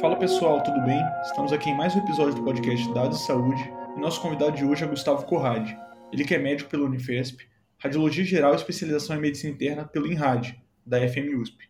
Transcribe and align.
Fala 0.00 0.16
pessoal, 0.16 0.62
tudo 0.62 0.80
bem? 0.82 1.02
Estamos 1.24 1.52
aqui 1.52 1.70
em 1.70 1.76
mais 1.76 1.96
um 1.96 1.98
episódio 1.98 2.36
do 2.36 2.44
podcast 2.44 2.94
Dados 2.94 3.18
de 3.18 3.26
Saúde 3.26 3.60
e 3.96 4.00
nosso 4.00 4.20
convidado 4.20 4.52
de 4.52 4.64
hoje 4.64 4.84
é 4.84 4.86
Gustavo 4.86 5.26
Corrade. 5.26 5.76
Ele 6.12 6.24
que 6.24 6.36
é 6.36 6.38
médico 6.38 6.70
pela 6.70 6.84
Unifesp, 6.84 7.44
radiologia 7.78 8.24
geral 8.24 8.52
e 8.52 8.56
especialização 8.56 9.16
em 9.16 9.20
medicina 9.20 9.52
interna 9.52 9.84
pelo 9.84 10.06
INRAD, 10.06 10.56
da 10.86 10.98
FMUSP. 11.08 11.68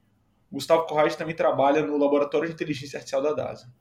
Gustavo 0.53 0.87
Corrade 0.87 1.17
também 1.17 1.35
trabalha 1.35 1.81
no 1.81 1.97
Laboratório 1.97 2.47
de 2.47 2.55
Inteligência 2.55 2.99
Artificial 2.99 3.23
da 3.23 3.33
DASA. 3.33 3.73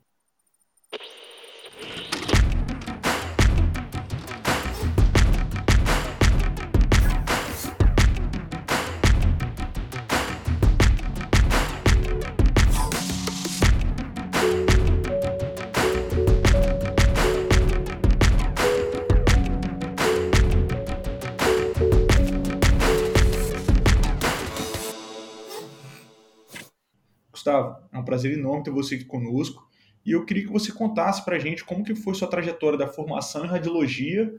Gustavo, 27.48 27.78
é 27.94 27.98
um 27.98 28.04
prazer 28.04 28.38
enorme 28.38 28.64
ter 28.64 28.72
você 28.72 28.96
aqui 28.96 29.06
conosco. 29.06 29.66
E 30.06 30.12
eu 30.12 30.26
queria 30.26 30.46
que 30.46 30.52
você 30.52 30.72
contasse 30.72 31.24
para 31.24 31.38
a 31.38 31.40
gente 31.40 31.64
como 31.64 31.84
que 31.84 31.96
foi 31.96 32.14
sua 32.14 32.28
trajetória 32.28 32.78
da 32.78 32.88
formação 32.88 33.46
em 33.46 33.48
radiologia 33.48 34.34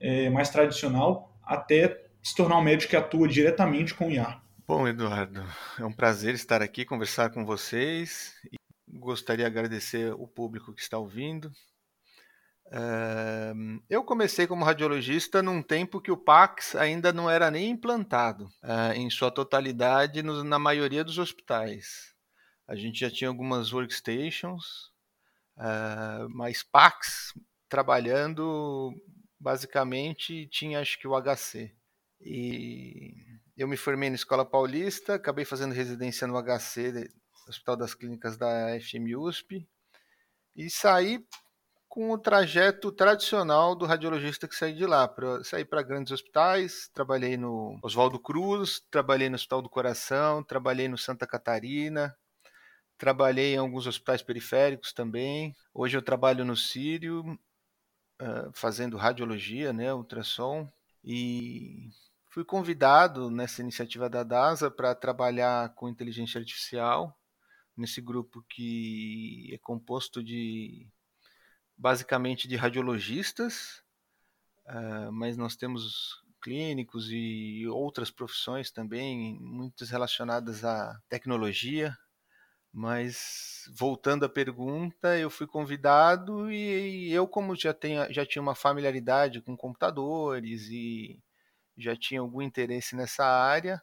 é, 0.00 0.28
mais 0.30 0.50
tradicional 0.50 1.32
até 1.42 2.04
se 2.22 2.34
tornar 2.34 2.58
um 2.58 2.62
médico 2.62 2.90
que 2.90 2.96
atua 2.96 3.28
diretamente 3.28 3.94
com 3.94 4.08
o 4.08 4.10
IAR. 4.10 4.42
Bom, 4.66 4.86
Eduardo, 4.86 5.42
é 5.78 5.84
um 5.84 5.92
prazer 5.92 6.34
estar 6.34 6.60
aqui, 6.60 6.84
conversar 6.84 7.30
com 7.30 7.44
vocês. 7.44 8.34
E 8.52 8.56
gostaria 8.98 9.44
de 9.44 9.50
agradecer 9.50 10.12
o 10.14 10.26
público 10.26 10.74
que 10.74 10.82
está 10.82 10.98
ouvindo. 10.98 11.50
Uh, 12.66 13.80
eu 13.88 14.04
comecei 14.04 14.46
como 14.46 14.64
radiologista 14.64 15.42
num 15.42 15.62
tempo 15.62 16.00
que 16.00 16.10
o 16.10 16.16
PAX 16.16 16.74
ainda 16.74 17.12
não 17.12 17.30
era 17.30 17.50
nem 17.50 17.70
implantado 17.70 18.44
uh, 18.62 18.92
em 18.94 19.08
sua 19.08 19.30
totalidade 19.30 20.22
na 20.22 20.58
maioria 20.58 21.02
dos 21.02 21.18
hospitais. 21.18 22.17
A 22.68 22.76
gente 22.76 23.00
já 23.00 23.10
tinha 23.10 23.28
algumas 23.28 23.72
workstations, 23.72 24.90
uh, 25.56 26.28
mas 26.28 26.62
Pax 26.62 27.32
trabalhando 27.68 28.92
basicamente 29.40 30.46
tinha 30.48 30.80
acho 30.80 30.98
que 30.98 31.08
o 31.08 31.18
HC. 31.18 31.74
E 32.20 33.14
eu 33.56 33.66
me 33.66 33.76
formei 33.76 34.10
na 34.10 34.16
Escola 34.16 34.44
Paulista, 34.44 35.14
acabei 35.14 35.44
fazendo 35.44 35.72
residência 35.72 36.26
no 36.26 36.36
HC, 36.36 37.08
Hospital 37.48 37.76
das 37.76 37.94
Clínicas 37.94 38.36
da 38.36 38.78
FMUSP, 38.80 39.66
e 40.54 40.68
saí 40.68 41.24
com 41.88 42.10
o 42.10 42.18
trajeto 42.18 42.92
tradicional 42.92 43.74
do 43.74 43.86
radiologista 43.86 44.46
que 44.46 44.54
saí 44.54 44.74
de 44.74 44.84
lá. 44.84 45.08
Pra, 45.08 45.42
saí 45.42 45.64
para 45.64 45.82
grandes 45.82 46.12
hospitais, 46.12 46.90
trabalhei 46.92 47.36
no 47.36 47.78
Oswaldo 47.82 48.20
Cruz, 48.20 48.82
trabalhei 48.90 49.30
no 49.30 49.36
Hospital 49.36 49.62
do 49.62 49.70
Coração, 49.70 50.42
trabalhei 50.42 50.86
no 50.86 50.98
Santa 50.98 51.26
Catarina, 51.26 52.14
Trabalhei 52.98 53.54
em 53.54 53.58
alguns 53.58 53.86
hospitais 53.86 54.22
periféricos 54.22 54.92
também. 54.92 55.54
Hoje 55.72 55.96
eu 55.96 56.02
trabalho 56.02 56.44
no 56.44 56.56
Sírio, 56.56 57.38
uh, 58.20 58.52
fazendo 58.52 58.96
radiologia, 58.96 59.72
né, 59.72 59.94
ultrassom. 59.94 60.68
E 61.04 61.90
fui 62.28 62.44
convidado 62.44 63.30
nessa 63.30 63.62
iniciativa 63.62 64.10
da 64.10 64.24
DASA 64.24 64.68
para 64.68 64.94
trabalhar 64.96 65.72
com 65.76 65.88
inteligência 65.88 66.40
artificial, 66.40 67.16
nesse 67.76 68.00
grupo 68.00 68.44
que 68.48 69.50
é 69.54 69.58
composto 69.58 70.22
de 70.22 70.88
basicamente 71.76 72.48
de 72.48 72.56
radiologistas, 72.56 73.80
uh, 74.66 75.12
mas 75.12 75.36
nós 75.36 75.54
temos 75.54 76.20
clínicos 76.42 77.08
e 77.12 77.64
outras 77.68 78.10
profissões 78.10 78.72
também, 78.72 79.38
muitas 79.40 79.90
relacionadas 79.90 80.64
à 80.64 81.00
tecnologia, 81.08 81.96
mas 82.72 83.64
voltando 83.74 84.24
à 84.24 84.28
pergunta, 84.28 85.18
eu 85.18 85.30
fui 85.30 85.46
convidado 85.46 86.50
e 86.50 87.12
eu, 87.12 87.26
como 87.26 87.56
já, 87.56 87.72
tenho, 87.72 88.12
já 88.12 88.24
tinha 88.26 88.42
uma 88.42 88.54
familiaridade 88.54 89.40
com 89.40 89.56
computadores 89.56 90.68
e 90.70 91.22
já 91.76 91.96
tinha 91.96 92.20
algum 92.20 92.42
interesse 92.42 92.94
nessa 92.96 93.24
área, 93.24 93.82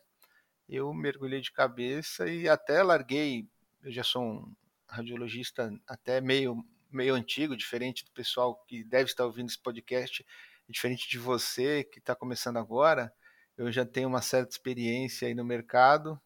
eu 0.68 0.94
mergulhei 0.94 1.41
de 1.41 1.51
cabeça 1.51 2.28
e 2.28 2.47
até 2.47 2.84
larguei. 2.84 3.47
Eu 3.84 3.91
já 3.91 4.03
sou 4.03 4.24
um 4.24 4.56
radiologista 4.88 5.72
até 5.88 6.22
meio, 6.22 6.63
meio 6.91 7.16
antigo, 7.16 7.56
diferente 7.56 8.03
do 8.06 8.12
pessoal 8.12 8.56
que 8.68 8.84
deve 8.84 9.06
estar 9.09 9.25
ouvindo 9.25 9.50
esse 9.50 9.59
podcast, 9.59 10.25
diferente 10.68 11.09
de 11.09 11.18
você 11.18 11.84
que 11.84 12.00
está 12.00 12.16
começando 12.16 12.57
agora. 12.57 13.13
Eu 13.57 13.72
já 13.72 13.85
tenho 13.85 14.09
uma 14.09 14.22
certa 14.22 14.51
experiência 14.51 15.28
aí 15.28 15.34
no 15.34 15.45
mercado 15.45 16.19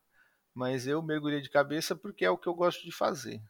mas 0.54 0.88
eu 0.88 1.02
mergulhei 1.02 1.42
de 1.42 1.50
cabeça 1.50 1.96
porque 1.96 2.26
é 2.26 2.30
o 2.30 2.38
que 2.38 2.48
eu 2.48 2.54
gosto 2.54 2.84
de 2.84 2.92
fazer. 2.92 3.42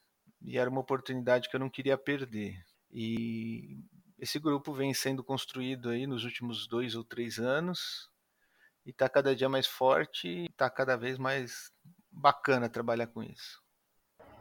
E 0.41 0.57
era 0.57 0.69
uma 0.69 0.81
oportunidade 0.81 1.49
que 1.49 1.55
eu 1.55 1.59
não 1.59 1.69
queria 1.69 1.97
perder. 1.97 2.63
E 2.91 3.79
esse 4.17 4.39
grupo 4.39 4.73
vem 4.73 4.93
sendo 4.93 5.23
construído 5.23 5.89
aí 5.89 6.07
nos 6.07 6.23
últimos 6.23 6.67
dois 6.67 6.95
ou 6.95 7.03
três 7.03 7.39
anos 7.39 8.09
e 8.85 8.91
está 8.91 9.07
cada 9.07 9.35
dia 9.35 9.49
mais 9.49 9.67
forte 9.67 10.27
e 10.27 10.45
está 10.45 10.69
cada 10.69 10.95
vez 10.95 11.17
mais 11.17 11.71
bacana 12.11 12.69
trabalhar 12.69 13.07
com 13.07 13.21
isso. 13.21 13.61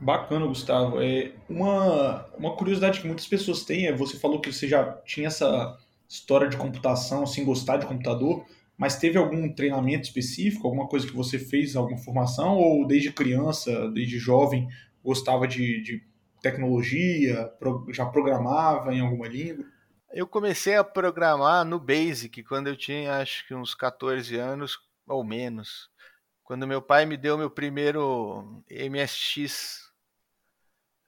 Bacana, 0.00 0.46
Gustavo. 0.46 1.02
É 1.02 1.32
uma, 1.48 2.24
uma 2.36 2.56
curiosidade 2.56 3.00
que 3.00 3.06
muitas 3.06 3.26
pessoas 3.26 3.64
têm 3.64 3.86
é 3.86 3.92
você 3.92 4.16
falou 4.16 4.40
que 4.40 4.52
você 4.52 4.68
já 4.68 4.92
tinha 5.02 5.26
essa 5.26 5.76
história 6.08 6.48
de 6.48 6.56
computação, 6.56 7.24
assim, 7.24 7.44
gostar 7.44 7.78
de 7.78 7.86
computador. 7.86 8.46
Mas 8.78 8.96
teve 8.96 9.18
algum 9.18 9.52
treinamento 9.52 10.06
específico, 10.06 10.68
alguma 10.68 10.86
coisa 10.86 11.04
que 11.04 11.14
você 11.14 11.36
fez, 11.36 11.74
alguma 11.74 11.98
formação, 11.98 12.56
ou 12.56 12.86
desde 12.86 13.12
criança, 13.12 13.90
desde 13.90 14.18
jovem, 14.20 14.68
gostava 15.02 15.48
de, 15.48 15.82
de 15.82 16.06
tecnologia, 16.40 17.52
já 17.90 18.06
programava 18.06 18.94
em 18.94 19.00
alguma 19.00 19.26
língua? 19.26 19.66
Eu 20.12 20.28
comecei 20.28 20.76
a 20.76 20.84
programar 20.84 21.64
no 21.64 21.80
Basic 21.80 22.44
quando 22.44 22.68
eu 22.68 22.76
tinha 22.76 23.18
acho 23.18 23.46
que 23.48 23.54
uns 23.54 23.74
14 23.74 24.36
anos 24.36 24.78
ou 25.06 25.24
menos. 25.24 25.90
Quando 26.44 26.66
meu 26.66 26.80
pai 26.80 27.04
me 27.04 27.16
deu 27.16 27.36
meu 27.36 27.50
primeiro 27.50 28.62
MSX, 28.70 29.92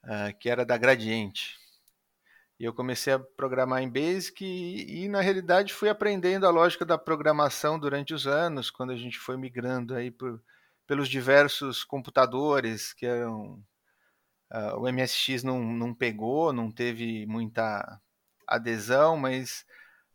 ah, 0.03 0.33
que 0.33 0.49
era 0.49 0.65
da 0.65 0.77
Gradiente. 0.77 1.60
E 2.61 2.63
eu 2.63 2.71
comecei 2.71 3.11
a 3.11 3.17
programar 3.17 3.81
em 3.81 3.89
Basic 3.89 4.45
e, 4.45 5.05
e, 5.05 5.09
na 5.09 5.19
realidade 5.19 5.73
fui 5.73 5.89
aprendendo 5.89 6.45
a 6.45 6.51
lógica 6.51 6.85
da 6.85 6.95
programação 6.95 7.79
durante 7.79 8.13
os 8.13 8.27
anos, 8.27 8.69
quando 8.69 8.91
a 8.91 8.95
gente 8.95 9.17
foi 9.17 9.35
migrando 9.35 9.95
aí 9.95 10.11
por, 10.11 10.39
pelos 10.85 11.09
diversos 11.09 11.83
computadores 11.83 12.93
que 12.93 13.07
eram 13.07 13.53
uh, 14.53 14.77
o 14.77 14.87
MSX 14.93 15.41
não, 15.41 15.59
não 15.63 15.91
pegou, 15.91 16.53
não 16.53 16.71
teve 16.71 17.25
muita 17.25 17.99
adesão, 18.47 19.17
mas 19.17 19.65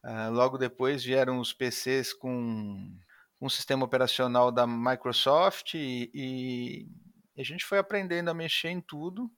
uh, 0.04 0.30
logo 0.30 0.56
depois 0.56 1.02
vieram 1.02 1.40
os 1.40 1.52
PCs 1.52 2.12
com 2.12 2.96
um 3.40 3.48
sistema 3.48 3.84
operacional 3.84 4.52
da 4.52 4.68
Microsoft 4.68 5.74
e, 5.74 6.12
e 7.34 7.40
a 7.40 7.42
gente 7.42 7.64
foi 7.64 7.78
aprendendo 7.78 8.30
a 8.30 8.34
mexer 8.34 8.68
em 8.68 8.80
tudo 8.80 9.28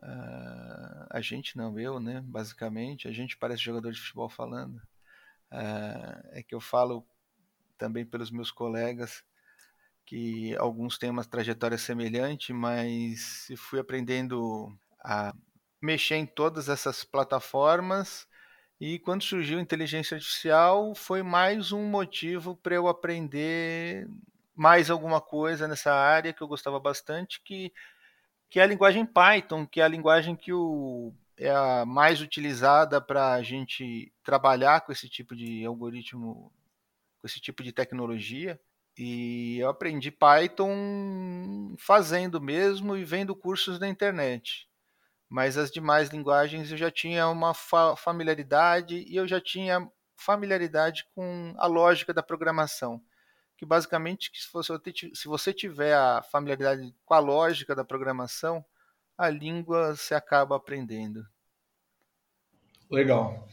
Uh, 0.00 1.06
a 1.10 1.20
gente 1.20 1.56
não, 1.56 1.78
eu, 1.78 1.98
né? 1.98 2.22
Basicamente, 2.24 3.08
a 3.08 3.12
gente 3.12 3.36
parece 3.36 3.62
jogador 3.62 3.92
de 3.92 4.00
futebol 4.00 4.28
falando. 4.28 4.76
Uh, 5.50 6.28
é 6.32 6.42
que 6.42 6.54
eu 6.54 6.60
falo 6.60 7.06
também 7.76 8.04
pelos 8.04 8.30
meus 8.30 8.50
colegas 8.50 9.24
que 10.08 10.56
alguns 10.56 10.96
têm 10.96 11.10
uma 11.10 11.24
trajetória 11.24 11.76
semelhante, 11.76 12.52
mas 12.52 13.48
fui 13.58 13.78
aprendendo 13.78 14.74
a 15.04 15.34
mexer 15.82 16.16
em 16.16 16.24
todas 16.26 16.68
essas 16.68 17.04
plataformas 17.04 18.26
e 18.80 18.98
quando 18.98 19.22
surgiu 19.22 19.58
a 19.58 19.62
inteligência 19.62 20.14
artificial 20.14 20.94
foi 20.94 21.22
mais 21.22 21.72
um 21.72 21.84
motivo 21.84 22.56
para 22.56 22.74
eu 22.74 22.88
aprender 22.88 24.08
mais 24.56 24.90
alguma 24.90 25.20
coisa 25.20 25.68
nessa 25.68 25.92
área 25.92 26.32
que 26.32 26.42
eu 26.42 26.48
gostava 26.48 26.80
bastante, 26.80 27.40
que 27.42 27.72
que 28.50 28.60
é 28.60 28.62
a 28.62 28.66
linguagem 28.66 29.04
Python, 29.04 29.66
que 29.66 29.80
é 29.80 29.84
a 29.84 29.88
linguagem 29.88 30.34
que 30.34 30.52
o, 30.52 31.12
é 31.36 31.50
a 31.50 31.84
mais 31.86 32.20
utilizada 32.20 33.00
para 33.00 33.32
a 33.34 33.42
gente 33.42 34.12
trabalhar 34.24 34.80
com 34.80 34.92
esse 34.92 35.08
tipo 35.08 35.36
de 35.36 35.64
algoritmo, 35.64 36.52
com 37.20 37.26
esse 37.26 37.40
tipo 37.40 37.62
de 37.62 37.72
tecnologia. 37.72 38.58
E 38.96 39.58
eu 39.58 39.68
aprendi 39.68 40.10
Python 40.10 41.76
fazendo 41.78 42.40
mesmo 42.40 42.96
e 42.96 43.04
vendo 43.04 43.36
cursos 43.36 43.78
na 43.78 43.88
internet. 43.88 44.68
Mas 45.28 45.56
as 45.56 45.70
demais 45.70 46.08
linguagens 46.08 46.72
eu 46.72 46.76
já 46.76 46.90
tinha 46.90 47.28
uma 47.28 47.54
fa 47.54 47.94
familiaridade 47.96 49.04
e 49.06 49.14
eu 49.14 49.28
já 49.28 49.40
tinha 49.40 49.88
familiaridade 50.16 51.06
com 51.14 51.54
a 51.58 51.66
lógica 51.66 52.12
da 52.12 52.22
programação 52.22 53.00
que 53.58 53.66
basicamente 53.66 54.30
se 54.32 54.48
você, 54.52 54.72
se 55.12 55.28
você 55.28 55.52
tiver 55.52 55.92
a 55.92 56.22
familiaridade 56.22 56.94
com 57.04 57.12
a 57.12 57.18
lógica 57.18 57.74
da 57.74 57.84
programação, 57.84 58.64
a 59.18 59.28
língua 59.28 59.96
se 59.96 60.14
acaba 60.14 60.56
aprendendo. 60.56 61.26
Legal. 62.88 63.46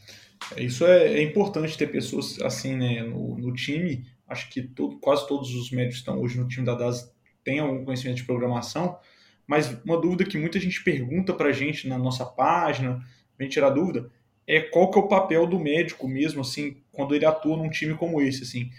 Isso 0.56 0.86
é, 0.86 1.14
é 1.14 1.22
importante 1.22 1.76
ter 1.76 1.88
pessoas 1.88 2.40
assim 2.40 2.76
né, 2.76 3.02
no, 3.02 3.36
no 3.36 3.52
time. 3.52 4.06
Acho 4.28 4.48
que 4.48 4.62
todo, 4.62 4.98
quase 5.00 5.26
todos 5.26 5.54
os 5.54 5.70
médicos 5.72 5.96
que 5.96 6.00
estão 6.08 6.20
hoje 6.20 6.38
no 6.38 6.46
time 6.46 6.64
da 6.64 6.74
DAS 6.74 7.12
têm 7.42 7.58
algum 7.58 7.84
conhecimento 7.84 8.18
de 8.18 8.24
programação. 8.24 8.98
Mas 9.46 9.76
uma 9.84 10.00
dúvida 10.00 10.24
que 10.24 10.38
muita 10.38 10.58
gente 10.60 10.82
pergunta 10.82 11.34
para 11.34 11.48
a 11.48 11.52
gente 11.52 11.88
na 11.88 11.98
nossa 11.98 12.24
página, 12.24 13.04
vem 13.36 13.48
tirar 13.48 13.70
dúvida, 13.70 14.10
é 14.46 14.60
qual 14.60 14.90
que 14.90 14.98
é 14.98 15.02
o 15.02 15.08
papel 15.08 15.46
do 15.46 15.58
médico 15.58 16.08
mesmo, 16.08 16.40
assim, 16.40 16.82
quando 16.92 17.14
ele 17.14 17.26
atua 17.26 17.56
num 17.56 17.68
time 17.68 17.94
como 17.94 18.20
esse, 18.20 18.44
assim. 18.44 18.70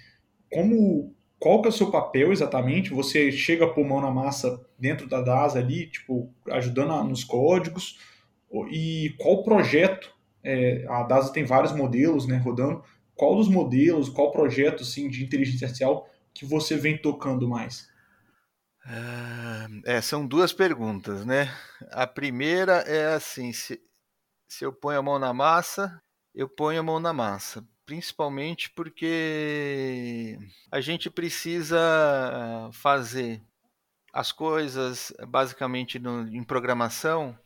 Como, 0.49 1.13
qual 1.39 1.61
que 1.61 1.67
é 1.67 1.69
o 1.69 1.73
seu 1.73 1.91
papel 1.91 2.31
exatamente? 2.31 2.93
Você 2.93 3.31
chega 3.31 3.65
a 3.65 3.69
pôr 3.69 3.85
mão 3.85 4.01
na 4.01 4.09
massa 4.09 4.65
dentro 4.77 5.07
da 5.07 5.21
DAS 5.21 5.55
ali, 5.55 5.87
tipo, 5.87 6.33
ajudando 6.49 6.93
a, 6.93 7.03
nos 7.03 7.23
códigos? 7.23 7.99
E 8.71 9.15
qual 9.19 9.43
projeto? 9.43 10.15
É, 10.43 10.85
a 10.87 11.03
DASA 11.03 11.33
tem 11.33 11.43
vários 11.43 11.73
modelos, 11.73 12.25
né, 12.25 12.37
rodando. 12.37 12.83
Qual 13.15 13.35
dos 13.35 13.49
modelos, 13.49 14.09
qual 14.09 14.31
projeto, 14.31 14.83
assim, 14.83 15.09
de 15.09 15.23
inteligência 15.23 15.65
artificial 15.65 16.09
que 16.33 16.45
você 16.45 16.77
vem 16.77 16.97
tocando 16.97 17.47
mais? 17.47 17.89
É, 19.85 19.99
são 20.01 20.25
duas 20.25 20.53
perguntas, 20.53 21.25
né? 21.25 21.53
A 21.91 22.07
primeira 22.07 22.77
é 22.87 23.13
assim: 23.13 23.51
se, 23.51 23.81
se 24.47 24.63
eu 24.63 24.71
ponho 24.71 24.99
a 24.99 25.01
mão 25.01 25.19
na 25.19 25.33
massa, 25.33 26.01
eu 26.33 26.47
ponho 26.47 26.79
a 26.79 26.83
mão 26.83 26.99
na 26.99 27.11
massa. 27.11 27.67
Principalmente 27.87 28.69
porque 28.71 30.37
a 30.69 30.81
gente 30.81 31.09
precisa 31.09 31.79
fazer 32.73 33.41
as 34.11 34.33
coisas 34.33 35.13
basicamente 35.29 35.97
no, 35.97 36.27
em 36.27 36.43
programação, 36.43 37.39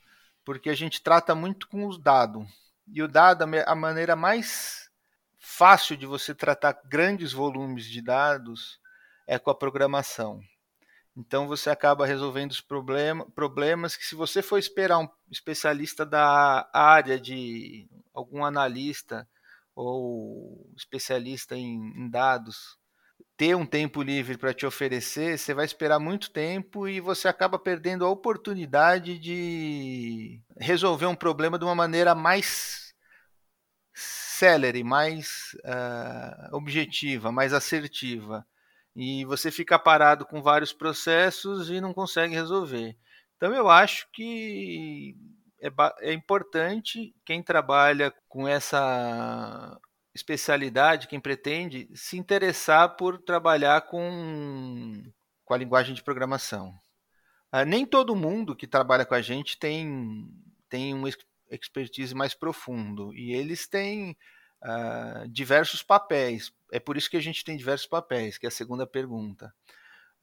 porque 0.44 0.72
a 0.72 0.74
gente 0.74 1.00
trata 1.00 1.36
muito 1.36 1.68
com 1.68 1.86
os 1.86 2.00
dados. 2.00 2.44
E 2.92 3.04
o 3.04 3.08
dado, 3.08 3.44
a 3.44 3.76
maneira 3.76 4.16
mais 4.16 4.90
fácil 5.38 5.96
de 5.96 6.08
você 6.08 6.34
tratar 6.34 6.82
grandes 6.86 7.32
volumes 7.32 7.86
de 7.86 8.02
dados 8.02 8.80
é 9.28 9.38
com 9.38 9.52
a 9.52 9.56
programação. 9.56 10.42
Então 11.16 11.48
você 11.48 11.70
acaba 11.70 12.08
resolvendo 12.08 12.50
os 12.50 12.62
problema, 12.62 13.30
problemas 13.36 13.96
que 13.96 14.04
se 14.04 14.16
você 14.16 14.42
for 14.42 14.58
esperar 14.58 14.98
um 14.98 15.10
especialista 15.30 16.04
da 16.04 16.68
área 16.74 17.20
de 17.20 17.88
algum 18.12 18.44
analista 18.44 19.30
ou 19.76 20.72
especialista 20.76 21.56
em, 21.56 21.78
em 21.96 22.10
dados 22.10 22.78
ter 23.38 23.56
um 23.56 23.66
tempo 23.66 24.04
livre 24.04 24.38
para 24.38 24.54
te 24.54 24.66
oferecer, 24.66 25.38
você 25.38 25.54
vai 25.54 25.66
esperar 25.66 26.00
muito 26.00 26.32
tempo 26.32 26.88
e 26.88 27.00
você 27.00 27.28
acaba 27.28 27.58
perdendo 27.58 28.06
a 28.06 28.10
oportunidade 28.10 29.18
de 29.18 30.40
resolver 30.60 31.08
um 31.08 31.16
problema 31.16 31.58
de 31.58 31.66
uma 31.66 31.74
maneira 31.74 32.14
mais 32.14 32.94
célere, 33.94 34.84
mais 34.84 35.56
uh, 35.66 36.56
objetiva, 36.56 37.32
mais 37.32 37.54
assertiva 37.54 38.46
e 38.96 39.24
você 39.26 39.52
fica 39.52 39.80
parado 39.80 40.26
com 40.26 40.42
vários 40.42 40.74
processos 40.74 41.70
e 41.70 41.80
não 41.80 41.94
consegue 41.94 42.34
resolver. 42.34 42.98
Então 43.38 43.54
eu 43.54 43.70
acho 43.70 44.08
que 44.12 45.16
é, 45.62 46.10
é 46.10 46.14
importante 46.14 47.16
quem 47.24 47.44
trabalha 47.44 48.12
com 48.28 48.48
essa 48.48 49.80
especialidade, 50.14 51.08
quem 51.08 51.20
pretende 51.20 51.90
se 51.96 52.18
interessar 52.18 52.98
por 52.98 53.20
trabalhar 53.20 53.82
com, 53.82 55.04
com 55.46 55.54
a 55.54 55.58
linguagem 55.58 55.94
de 55.94 56.04
programação. 56.04 56.74
Ah, 57.52 57.64
nem 57.64 57.86
todo 57.86 58.16
mundo 58.16 58.56
que 58.56 58.66
trabalha 58.66 59.06
com 59.06 59.14
a 59.14 59.22
gente 59.22 59.58
tem, 59.58 60.28
tem 60.68 60.96
um 60.96 61.04
expertise 61.50 62.16
mais 62.16 62.34
profundo 62.34 63.14
e 63.14 63.34
eles 63.34 63.68
têm 63.68 64.18
uh, 64.64 65.28
diversos 65.30 65.84
papéis. 65.84 66.52
É 66.72 66.80
por 66.80 66.98
isso 66.98 67.10
que 67.10 67.18
a 67.18 67.22
gente 67.22 67.44
tem 67.44 67.56
diversos 67.56 67.88
papéis, 67.88 68.38
que 68.38 68.46
é 68.46 68.50
a 68.50 68.52
segunda 68.52 68.88
pergunta. 68.88 69.54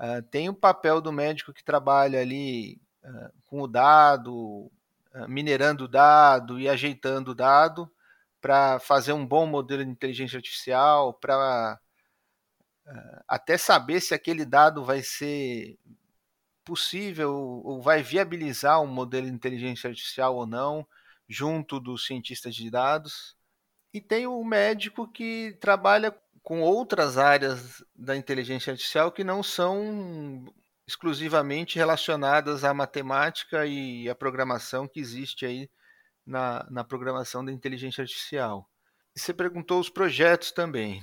Uh, 0.01 0.23
tem 0.31 0.49
o 0.49 0.55
papel 0.55 1.01
do 1.01 1.13
médico 1.13 1.53
que 1.53 1.65
trabalha 1.65 2.21
ali 2.21 2.81
com 3.47 3.63
o 3.63 3.67
dado, 3.67 4.71
minerando 5.27 5.85
o 5.85 5.89
dado 5.89 6.61
e 6.61 6.69
ajeitando 6.69 7.35
dado 7.35 7.91
para 8.41 8.79
fazer 8.79 9.13
um 9.13 9.27
bom 9.27 9.47
modelo 9.47 9.85
de 9.85 9.91
inteligência 9.91 10.37
artificial, 10.37 11.13
para 11.15 11.81
até 13.27 13.59
saber 13.59 14.01
se 14.01 14.15
aquele 14.15 14.45
dado 14.45 14.85
vai 14.85 15.03
ser 15.03 15.79
possível 16.65 17.33
ou 17.35 17.81
vai 17.81 18.03
viabilizar 18.03 18.81
um 18.81 18.87
modelo 18.87 19.27
de 19.27 19.33
inteligência 19.33 19.89
artificial 19.89 20.37
ou 20.37 20.47
não, 20.47 20.87
junto 21.29 21.81
dos 21.81 22.07
cientistas 22.07 22.55
de 22.55 22.71
dados. 22.71 23.37
E 23.93 24.01
tem 24.01 24.27
o 24.27 24.45
médico 24.45 25.09
que 25.09 25.57
trabalha 25.61 26.15
com 26.43 26.61
outras 26.61 27.19
áreas 27.19 27.85
da 27.95 28.17
inteligência 28.17 28.71
artificial 28.71 29.11
que 29.13 29.25
não 29.25 29.43
são 29.43 30.47
exclusivamente 30.89 31.77
relacionadas 31.77 32.65
à 32.65 32.73
matemática 32.73 33.67
e 33.67 34.09
à 34.09 34.15
programação 34.15 34.89
que 34.89 34.99
existe 34.99 35.45
aí 35.45 35.71
na, 36.25 36.67
na 36.71 36.83
programação 36.83 37.45
da 37.45 37.53
inteligência 37.53 38.01
artificial. 38.01 38.67
Você 39.15 39.35
perguntou 39.35 39.79
os 39.81 39.91
projetos 39.91 40.51
também. 40.51 41.03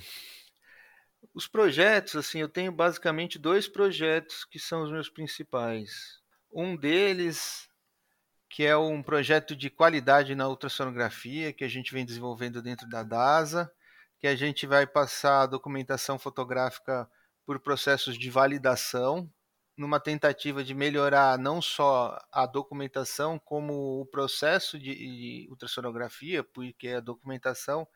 Os 1.36 1.48
projetos, 1.48 2.16
assim, 2.16 2.40
eu 2.40 2.50
tenho 2.50 2.72
basicamente 2.72 3.38
dois 3.38 3.68
projetos 3.68 4.44
que 4.44 4.58
são 4.58 4.82
os 4.82 4.92
meus 4.92 5.08
principais. 5.08 6.20
Um 6.52 6.76
deles 6.76 7.70
que 8.50 8.66
é 8.66 8.76
um 8.76 9.04
projeto 9.04 9.56
de 9.56 9.70
qualidade 9.70 10.34
na 10.34 10.48
ultrassonografia 10.48 11.54
que 11.54 11.64
a 11.64 11.68
gente 11.68 11.94
vem 11.94 12.06
desenvolvendo 12.06 12.60
dentro 12.60 12.90
da 12.90 13.04
DASA, 13.04 13.72
que 14.18 14.26
a 14.26 14.36
gente 14.36 14.66
vai 14.66 14.88
passar 14.88 15.44
a 15.44 15.46
documentação 15.46 16.18
fotográfica 16.18 17.08
por 17.46 17.60
processos 17.60 18.18
de 18.18 18.32
validação, 18.32 19.30
numa 19.78 20.00
tentativa 20.00 20.64
de 20.64 20.74
melhorar 20.74 21.38
não 21.38 21.62
só 21.62 22.18
a 22.32 22.46
documentação, 22.46 23.38
como 23.38 24.02
o 24.02 24.06
processo 24.06 24.80
de, 24.80 24.96
de 24.96 25.48
ultrassonografia, 25.50 26.44
porque 26.44 26.90
a 26.90 27.00
documentação 27.00 27.88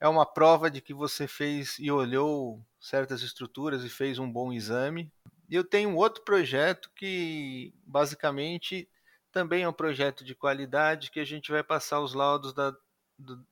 é 0.00 0.06
uma 0.06 0.24
prova 0.24 0.70
de 0.70 0.80
que 0.80 0.94
você 0.94 1.26
fez 1.26 1.76
e 1.78 1.90
olhou 1.90 2.64
certas 2.80 3.22
estruturas 3.22 3.84
e 3.84 3.88
fez 3.88 4.18
um 4.18 4.30
bom 4.30 4.52
exame. 4.52 5.12
E 5.48 5.54
eu 5.54 5.64
tenho 5.64 5.96
outro 5.96 6.22
projeto 6.22 6.90
que 6.94 7.74
basicamente 7.84 8.88
também 9.32 9.64
é 9.64 9.68
um 9.68 9.72
projeto 9.72 10.24
de 10.24 10.34
qualidade 10.34 11.10
que 11.10 11.20
a 11.20 11.24
gente 11.24 11.50
vai 11.50 11.64
passar 11.64 12.00
os 12.00 12.14
laudos 12.14 12.52
da, 12.52 12.74
do, 13.18 13.44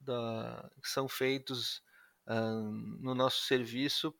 da, 0.00 0.70
que 0.80 0.88
são 0.88 1.08
feitos 1.08 1.82
no 3.00 3.14
nosso 3.14 3.44
serviço 3.44 4.14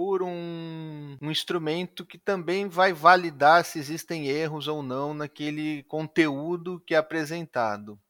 por 0.00 0.22
um, 0.22 1.18
um, 1.20 1.30
instrumento 1.30 2.06
que 2.06 2.16
também 2.16 2.66
vai 2.66 2.90
validar 2.90 3.62
se 3.66 3.78
existem 3.78 4.28
erros 4.28 4.66
ou 4.66 4.82
não 4.82 5.12
naquele 5.12 5.82
conteúdo 5.82 6.82
que 6.86 6.94
é 6.94 6.96
apresentado. 6.96 8.00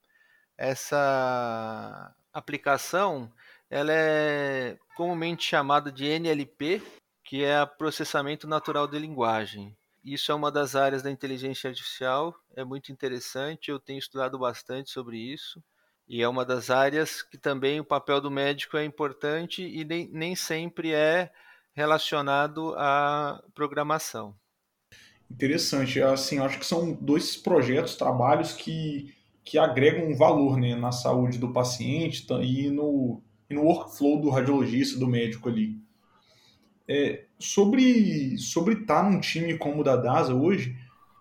Essa 0.56 2.14
aplicação 2.32 3.28
ela 3.68 3.90
é 3.92 4.78
comumente 4.96 5.44
chamada 5.44 5.90
de 5.90 6.06
NLP, 6.06 6.80
que 7.24 7.42
é 7.42 7.66
processamento 7.66 8.46
natural 8.46 8.86
de 8.86 8.96
linguagem. 8.96 9.76
Isso 10.04 10.30
é 10.30 10.34
uma 10.36 10.52
das 10.52 10.76
áreas 10.76 11.02
da 11.02 11.10
inteligência 11.10 11.70
artificial, 11.70 12.36
é 12.54 12.62
muito 12.62 12.92
interessante, 12.92 13.68
eu 13.68 13.80
tenho 13.80 13.98
estudado 13.98 14.38
bastante 14.38 14.90
sobre 14.90 15.18
isso. 15.18 15.60
E 16.06 16.22
é 16.22 16.28
uma 16.28 16.44
das 16.44 16.70
áreas 16.70 17.20
que 17.20 17.36
também 17.36 17.80
o 17.80 17.84
papel 17.84 18.20
do 18.20 18.30
médico 18.30 18.76
é 18.76 18.84
importante 18.84 19.64
e 19.64 19.84
nem, 19.84 20.08
nem 20.12 20.36
sempre 20.36 20.92
é 20.92 21.32
relacionado 21.80 22.74
à 22.76 23.42
programação. 23.54 24.34
Interessante. 25.30 26.00
Assim, 26.02 26.38
acho 26.38 26.58
que 26.58 26.66
são 26.66 26.92
dois 26.92 27.36
projetos, 27.36 27.96
trabalhos 27.96 28.52
que, 28.52 29.14
que 29.42 29.58
agregam 29.58 30.08
um 30.08 30.16
valor 30.16 30.58
né, 30.58 30.74
na 30.74 30.92
saúde 30.92 31.38
do 31.38 31.52
paciente 31.52 32.26
e 32.42 32.68
no, 32.68 33.22
e 33.48 33.54
no 33.54 33.62
workflow 33.62 34.20
do 34.20 34.28
radiologista, 34.28 34.98
do 34.98 35.06
médico 35.06 35.48
ali. 35.48 35.78
É, 36.86 37.24
sobre 37.38 38.36
sobre 38.36 38.74
estar 38.74 39.04
tá 39.04 39.08
num 39.08 39.20
time 39.20 39.56
como 39.56 39.80
o 39.80 39.84
da 39.84 39.96
DASA 39.96 40.34
hoje, 40.34 40.76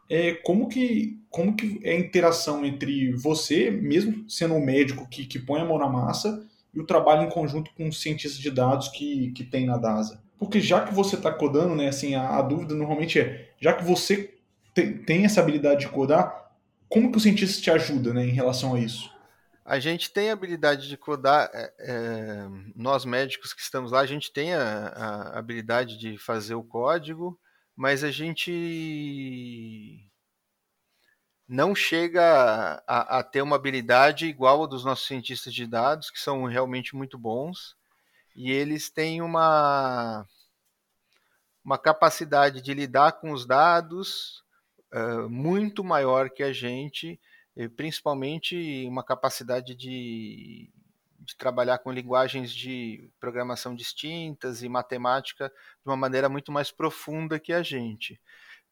é, 0.10 0.34
como, 0.34 0.68
que, 0.68 1.22
como 1.30 1.56
que 1.56 1.80
é 1.84 1.92
a 1.92 2.00
interação 2.00 2.66
entre 2.66 3.14
você, 3.14 3.70
mesmo 3.70 4.28
sendo 4.28 4.56
um 4.56 4.66
médico 4.66 5.08
que, 5.08 5.26
que 5.26 5.38
põe 5.38 5.62
a 5.62 5.66
mão 5.66 5.78
na 5.78 5.88
massa, 5.88 6.44
e 6.74 6.80
o 6.80 6.86
trabalho 6.86 7.28
em 7.28 7.30
conjunto 7.30 7.72
com 7.76 7.88
os 7.88 8.02
cientistas 8.02 8.42
de 8.42 8.50
dados 8.50 8.88
que, 8.90 9.32
que 9.32 9.44
tem 9.44 9.66
na 9.66 9.78
DASA? 9.78 10.22
Porque 10.40 10.62
já 10.62 10.86
que 10.86 10.94
você 10.94 11.18
está 11.18 11.32
codando, 11.32 11.76
né, 11.76 11.90
assim, 11.90 12.16
a, 12.16 12.38
a, 12.38 12.42
dúvida 12.42 12.74
normalmente 12.74 13.20
é, 13.20 13.52
já 13.60 13.74
que 13.74 13.84
você 13.84 14.34
te, 14.74 14.94
tem 14.94 15.26
essa 15.26 15.42
habilidade 15.42 15.82
de 15.82 15.90
codar, 15.90 16.50
como 16.88 17.12
que 17.12 17.18
o 17.18 17.22
cientista 17.22 17.62
te 17.62 17.70
ajuda 17.70 18.14
né, 18.14 18.26
em 18.26 18.32
relação 18.32 18.74
a 18.74 18.80
isso? 18.80 19.14
A 19.66 19.78
gente 19.78 20.12
tem 20.12 20.30
a 20.30 20.34
habilidade 20.34 20.88
de 20.88 20.98
codar, 20.98 21.52
é, 21.54 21.74
é, 21.80 22.48
nós 22.76 23.06
médicos 23.06 23.54
que 23.54 23.62
estamos 23.62 23.92
lá, 23.92 24.00
a 24.00 24.06
gente 24.06 24.32
tem 24.32 24.56
a, 24.56 24.88
a, 24.88 25.38
habilidade 25.38 25.98
de 25.98 26.18
fazer 26.18 26.56
o 26.56 26.64
código, 26.64 27.38
mas 27.76 28.04
a 28.04 28.10
gente 28.10 30.10
não 31.48 31.76
chega 31.76 32.82
a, 32.88 33.20
a, 33.20 33.24
ter 33.24 33.42
uma 33.42 33.58
habilidade 33.58 34.26
igual 34.26 34.64
a 34.64 34.68
dos 34.68 34.86
nossos 34.86 35.06
cientistas 35.06 35.54
de 35.54 35.68
dados, 35.68 36.10
que 36.10 36.20
são 36.20 36.46
realmente 36.46 36.96
muito 36.96 37.18
bons, 37.18 37.76
e 38.36 38.52
eles 38.52 38.90
têm 38.90 39.22
uma, 39.22 40.26
uma 41.64 41.78
capacidade 41.78 42.62
de 42.62 42.74
lidar 42.74 43.14
com 43.14 43.32
os 43.32 43.46
dados 43.46 44.44
uh, 44.94 45.30
muito 45.30 45.84
maior 45.84 46.30
que 46.30 46.44
a 46.44 46.54
gente, 46.54 47.20
principalmente 47.76 48.86
uma 48.88 49.04
capacidade 49.04 49.76
de, 49.76 50.72
de 51.20 51.36
trabalhar 51.36 51.78
com 51.80 51.92
linguagens 51.92 52.52
de 52.52 53.10
programação 53.20 53.76
distintas 53.76 54.64
e 54.64 54.70
matemática 54.70 55.50
de 55.50 55.90
uma 55.90 55.98
maneira 55.98 56.30
muito 56.30 56.52
mais 56.52 56.72
profunda 56.72 57.40
que 57.40 57.54
a 57.54 57.62
gente. 57.62 58.20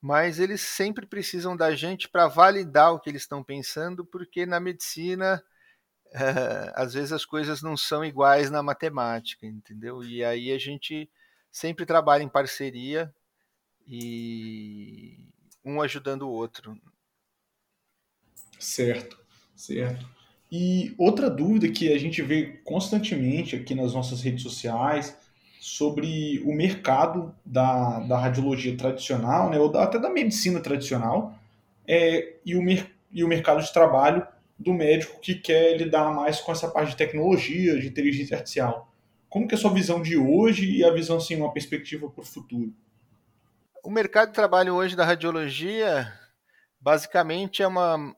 Mas 0.01 0.39
eles 0.39 0.61
sempre 0.61 1.05
precisam 1.05 1.57
da 1.57 1.75
gente 1.75 2.07
para 2.07 2.27
validar 2.27 2.93
o 2.93 2.99
que 2.99 3.09
eles 3.09 3.23
estão 3.23 3.43
pensando, 3.43 4.05
porque 4.05 4.45
na 4.45 4.59
medicina 4.59 5.43
às 6.75 6.93
vezes 6.93 7.11
as 7.11 7.25
coisas 7.25 7.61
não 7.61 7.75
são 7.75 8.03
iguais 8.03 8.49
na 8.49 8.63
matemática, 8.63 9.45
entendeu? 9.45 10.03
E 10.03 10.23
aí 10.23 10.51
a 10.51 10.57
gente 10.57 11.09
sempre 11.51 11.85
trabalha 11.85 12.23
em 12.23 12.29
parceria 12.29 13.13
e 13.87 15.17
um 15.63 15.81
ajudando 15.81 16.23
o 16.23 16.31
outro. 16.31 16.77
Certo, 18.59 19.17
certo. 19.55 20.07
E 20.51 20.95
outra 20.97 21.29
dúvida 21.29 21.69
que 21.69 21.91
a 21.91 21.97
gente 21.97 22.21
vê 22.21 22.59
constantemente 22.63 23.55
aqui 23.55 23.75
nas 23.75 23.93
nossas 23.93 24.21
redes 24.21 24.43
sociais 24.43 25.17
sobre 25.59 26.41
o 26.45 26.53
mercado 26.53 27.35
da, 27.45 27.99
da 27.99 28.17
radiologia 28.17 28.77
tradicional, 28.77 29.49
né, 29.49 29.59
ou 29.59 29.69
da, 29.69 29.83
até 29.83 29.99
da 29.99 30.09
medicina 30.09 30.61
tradicional, 30.61 31.37
é, 31.85 32.35
e, 32.45 32.55
o 32.55 32.61
mer, 32.61 32.89
e 33.11 33.23
o 33.23 33.27
mercado 33.27 33.61
de 33.61 33.73
trabalho 33.73 34.25
do 34.59 34.73
médico 34.73 35.19
que 35.19 35.35
quer 35.35 35.77
lidar 35.77 36.11
mais 36.13 36.39
com 36.39 36.51
essa 36.51 36.67
parte 36.67 36.91
de 36.91 36.97
tecnologia, 36.97 37.79
de 37.79 37.87
inteligência 37.87 38.35
artificial. 38.35 38.91
Como 39.29 39.47
que 39.47 39.53
é 39.53 39.57
a 39.57 39.61
sua 39.61 39.73
visão 39.73 40.01
de 40.01 40.17
hoje 40.17 40.65
e 40.65 40.83
a 40.83 40.91
visão, 40.91 41.17
assim, 41.17 41.35
uma 41.35 41.53
perspectiva 41.53 42.09
para 42.09 42.21
o 42.21 42.25
futuro? 42.25 42.73
O 43.83 43.91
mercado 43.91 44.29
de 44.29 44.35
trabalho 44.35 44.73
hoje 44.73 44.95
da 44.95 45.05
radiologia, 45.05 46.11
basicamente, 46.79 47.61
é 47.61 47.67
uma, 47.67 48.15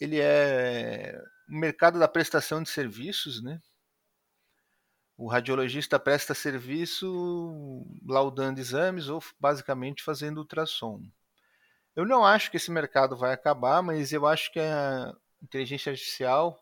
ele 0.00 0.18
é 0.20 1.18
um 1.48 1.58
mercado 1.58 1.98
da 1.98 2.08
prestação 2.08 2.62
de 2.62 2.68
serviços, 2.68 3.42
né? 3.42 3.60
O 5.16 5.28
radiologista 5.28 5.98
presta 5.98 6.34
serviço 6.34 7.86
laudando 8.06 8.60
exames 8.60 9.08
ou 9.08 9.22
basicamente 9.40 10.02
fazendo 10.02 10.38
ultrassom. 10.38 11.00
Eu 11.94 12.04
não 12.04 12.24
acho 12.24 12.50
que 12.50 12.58
esse 12.58 12.70
mercado 12.70 13.16
vai 13.16 13.32
acabar, 13.32 13.82
mas 13.82 14.12
eu 14.12 14.26
acho 14.26 14.52
que 14.52 14.60
a 14.60 15.14
inteligência 15.46 15.90
artificial 15.92 16.60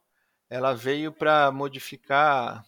ela 0.48 0.74
veio 0.74 1.10
para 1.10 1.50
modificar 1.50 2.64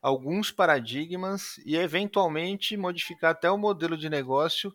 alguns 0.00 0.52
paradigmas 0.52 1.58
e 1.64 1.74
eventualmente 1.74 2.76
modificar 2.76 3.32
até 3.32 3.50
o 3.50 3.58
modelo 3.58 3.96
de 3.96 4.08
negócio 4.08 4.72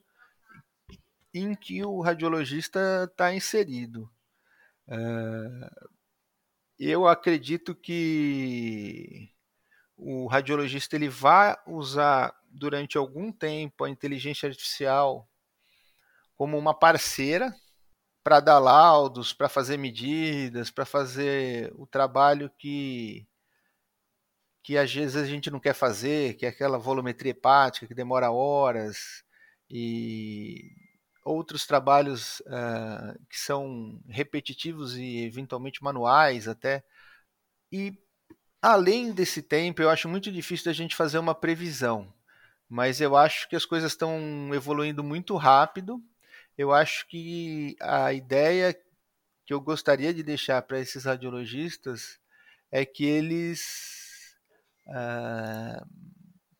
em 1.34 1.56
que 1.56 1.86
o 1.86 2.02
radiologista 2.02 3.08
está 3.10 3.34
inserido. 3.34 4.12
Uh, 4.88 5.90
eu 6.78 7.08
acredito 7.08 7.74
que 7.74 9.30
o 9.96 10.28
radiologista 10.28 10.96
ele 10.96 11.08
vai 11.08 11.56
usar 11.68 12.36
durante 12.50 12.98
algum 12.98 13.32
tempo 13.32 13.86
a 13.86 13.90
inteligência 13.90 14.50
artificial 14.50 15.30
como 16.36 16.58
uma 16.58 16.74
parceira 16.78 17.56
para 18.24 18.40
dar 18.40 18.60
laudos, 18.60 19.34
para 19.34 19.50
fazer 19.50 19.78
medidas, 19.78 20.70
para 20.72 20.86
fazer 20.86 21.74
o 21.76 21.86
trabalho 21.88 22.50
que 22.58 23.28
que 24.64 24.78
às 24.78 24.94
vezes 24.94 25.16
a 25.16 25.26
gente 25.26 25.50
não 25.50 25.60
quer 25.60 25.74
fazer, 25.74 26.36
que 26.36 26.46
é 26.46 26.50
aquela 26.50 26.78
volumetria 26.78 27.32
hepática 27.32 27.88
que 27.88 27.96
demora 27.96 28.32
horas 28.32 29.24
e 29.70 30.72
outros 31.26 31.66
trabalhos 31.66 32.42
uh, 32.42 33.20
que 33.28 33.40
são 33.40 34.00
repetitivos 34.08 34.96
e 34.98 35.24
eventualmente 35.26 35.84
manuais 35.84 36.48
até 36.48 36.84
e 37.72 37.98
Além 38.62 39.12
desse 39.12 39.42
tempo, 39.42 39.82
eu 39.82 39.90
acho 39.90 40.08
muito 40.08 40.32
difícil 40.32 40.66
da 40.66 40.74
gente 40.74 40.96
fazer 40.96 41.18
uma 41.18 41.34
previsão, 41.34 42.14
mas 42.70 43.02
eu 43.02 43.18
acho 43.18 43.50
que 43.50 43.56
as 43.56 43.66
coisas 43.66 43.92
estão 43.92 44.54
evoluindo 44.54 45.04
muito 45.04 45.36
rápido. 45.36 46.00
Eu 46.58 46.72
acho 46.72 47.08
que 47.08 47.76
a 47.80 48.14
ideia 48.14 48.74
que 49.46 49.54
eu 49.54 49.60
gostaria 49.60 50.14
de 50.14 50.24
deixar 50.24 50.62
para 50.62 50.80
esses 50.80 51.06
radiologistas 51.06 52.20
é 52.72 52.86
que 52.86 53.06
eles 53.06 54.36
uh, 54.88 55.86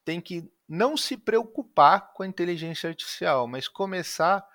têm 0.04 0.20
que 0.20 0.50
não 0.68 0.96
se 0.98 1.18
preocupar 1.18 2.14
com 2.14 2.24
a 2.24 2.28
inteligência 2.28 2.90
artificial, 2.90 3.48
mas 3.48 3.68
começar 3.68 4.46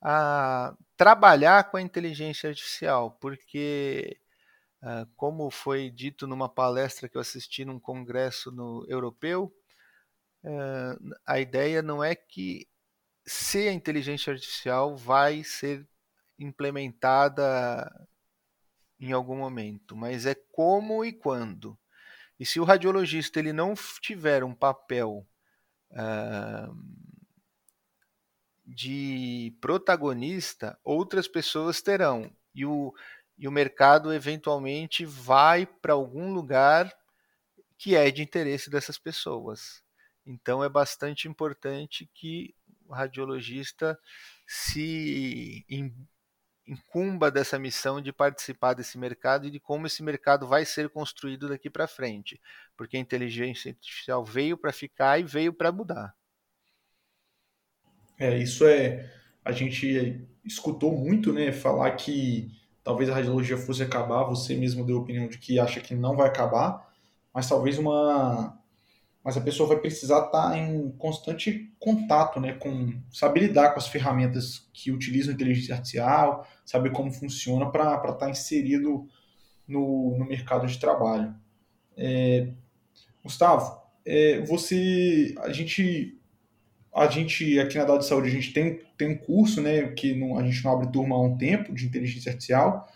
a 0.00 0.74
trabalhar 0.96 1.70
com 1.70 1.76
a 1.76 1.82
inteligência 1.82 2.48
artificial, 2.48 3.10
porque 3.20 4.18
ah, 4.82 5.06
como 5.16 5.50
foi 5.50 5.90
dito 5.90 6.26
numa 6.26 6.48
palestra 6.48 7.08
que 7.08 7.16
eu 7.16 7.20
assisti 7.20 7.64
num 7.64 7.80
congresso 7.80 8.52
no 8.52 8.86
europeu, 8.88 9.52
ah, 10.44 10.96
a 11.26 11.40
ideia 11.40 11.82
não 11.82 12.04
é 12.04 12.14
que 12.14 12.68
se 13.26 13.68
a 13.68 13.72
inteligência 13.72 14.32
artificial 14.32 14.96
vai 14.96 15.42
ser 15.42 15.86
implementada 16.38 17.90
em 19.00 19.12
algum 19.12 19.36
momento, 19.36 19.96
mas 19.96 20.24
é 20.26 20.34
como 20.52 21.04
e 21.04 21.12
quando. 21.12 21.78
E 22.38 22.46
se 22.46 22.60
o 22.60 22.64
radiologista 22.64 23.38
ele 23.38 23.52
não 23.52 23.74
tiver 24.00 24.44
um 24.44 24.54
papel 24.54 25.26
uh, 25.90 27.06
de 28.64 29.56
protagonista, 29.60 30.78
outras 30.84 31.26
pessoas 31.26 31.80
terão. 31.80 32.30
E 32.54 32.64
o, 32.64 32.94
e 33.38 33.48
o 33.48 33.52
mercado 33.52 34.12
eventualmente 34.12 35.04
vai 35.04 35.66
para 35.66 35.94
algum 35.94 36.32
lugar 36.32 36.92
que 37.78 37.94
é 37.94 38.10
de 38.10 38.22
interesse 38.22 38.70
dessas 38.70 38.98
pessoas. 38.98 39.82
Então 40.24 40.64
é 40.64 40.68
bastante 40.68 41.28
importante 41.28 42.10
que 42.14 42.54
radiologista 42.90 43.98
se 44.46 45.64
incumba 46.66 47.30
dessa 47.30 47.58
missão 47.58 48.00
de 48.00 48.12
participar 48.12 48.74
desse 48.74 48.98
mercado 48.98 49.46
e 49.46 49.50
de 49.50 49.60
como 49.60 49.86
esse 49.86 50.02
mercado 50.02 50.46
vai 50.46 50.64
ser 50.64 50.88
construído 50.88 51.48
daqui 51.48 51.70
para 51.70 51.86
frente, 51.86 52.40
porque 52.76 52.96
a 52.96 53.00
inteligência 53.00 53.70
artificial 53.70 54.24
veio 54.24 54.56
para 54.56 54.72
ficar 54.72 55.20
e 55.20 55.22
veio 55.22 55.52
para 55.52 55.70
mudar. 55.70 56.14
É, 58.18 58.36
isso 58.36 58.66
é 58.66 59.10
a 59.46 59.52
gente 59.52 60.26
escutou 60.44 60.90
muito, 60.90 61.32
né, 61.32 61.52
falar 61.52 61.92
que 61.92 62.50
talvez 62.82 63.08
a 63.08 63.14
radiologia 63.14 63.56
fosse 63.56 63.80
acabar, 63.80 64.24
você 64.24 64.56
mesmo 64.56 64.84
deu 64.84 64.98
a 64.98 65.00
opinião 65.00 65.28
de 65.28 65.38
que 65.38 65.60
acha 65.60 65.80
que 65.80 65.94
não 65.94 66.16
vai 66.16 66.26
acabar, 66.26 66.92
mas 67.32 67.48
talvez 67.48 67.78
uma 67.78 68.58
mas 69.26 69.36
a 69.36 69.40
pessoa 69.40 69.68
vai 69.68 69.78
precisar 69.78 70.26
estar 70.26 70.56
em 70.56 70.88
constante 70.92 71.74
contato, 71.80 72.38
né, 72.38 72.52
com 72.52 72.94
saber 73.10 73.40
lidar 73.40 73.70
com 73.70 73.80
as 73.80 73.88
ferramentas 73.88 74.70
que 74.72 74.92
utilizam 74.92 75.34
inteligência 75.34 75.74
artificial, 75.74 76.46
saber 76.64 76.92
como 76.92 77.10
funciona 77.10 77.68
para 77.68 78.08
estar 78.08 78.30
inserido 78.30 79.08
no, 79.66 80.16
no 80.16 80.24
mercado 80.24 80.64
de 80.68 80.78
trabalho. 80.78 81.34
É, 81.96 82.50
Gustavo, 83.20 83.82
é, 84.04 84.42
você, 84.42 85.34
a 85.38 85.52
gente, 85.52 86.16
a 86.94 87.08
gente 87.08 87.58
aqui 87.58 87.78
na 87.78 87.84
Dado 87.84 87.98
de 87.98 88.06
Saúde 88.06 88.28
a 88.28 88.32
gente 88.32 88.52
tem, 88.52 88.78
tem 88.96 89.08
um 89.08 89.18
curso, 89.18 89.60
né, 89.60 89.88
que 89.88 90.14
não, 90.14 90.38
a 90.38 90.44
gente 90.44 90.62
não 90.62 90.70
abre 90.70 90.92
turma 90.92 91.16
há 91.16 91.20
um 91.20 91.36
tempo 91.36 91.74
de 91.74 91.84
inteligência 91.84 92.30
artificial, 92.30 92.86